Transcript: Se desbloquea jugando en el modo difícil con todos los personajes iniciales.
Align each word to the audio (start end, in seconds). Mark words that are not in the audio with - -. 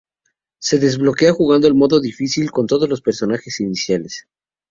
Se 0.59 0.79
desbloquea 0.79 1.31
jugando 1.31 1.67
en 1.67 1.73
el 1.73 1.77
modo 1.77 1.99
difícil 2.01 2.49
con 2.49 2.65
todos 2.65 2.89
los 2.89 3.01
personajes 3.03 3.59
iniciales. 3.59 4.25